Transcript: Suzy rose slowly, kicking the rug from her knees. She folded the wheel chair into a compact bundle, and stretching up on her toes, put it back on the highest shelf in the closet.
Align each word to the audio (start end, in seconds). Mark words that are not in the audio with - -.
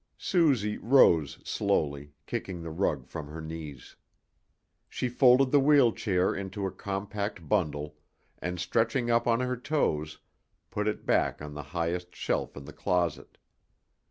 Suzy 0.17 0.79
rose 0.79 1.37
slowly, 1.43 2.11
kicking 2.25 2.63
the 2.63 2.71
rug 2.71 3.05
from 3.05 3.27
her 3.27 3.39
knees. 3.39 3.95
She 4.89 5.07
folded 5.07 5.51
the 5.51 5.59
wheel 5.59 5.91
chair 5.91 6.33
into 6.33 6.65
a 6.65 6.71
compact 6.71 7.47
bundle, 7.47 7.97
and 8.39 8.59
stretching 8.59 9.11
up 9.11 9.27
on 9.27 9.41
her 9.41 9.55
toes, 9.55 10.17
put 10.71 10.87
it 10.87 11.05
back 11.05 11.39
on 11.39 11.53
the 11.53 11.61
highest 11.77 12.15
shelf 12.15 12.57
in 12.57 12.65
the 12.65 12.73
closet. 12.73 13.37